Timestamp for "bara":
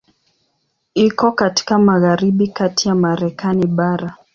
3.67-4.17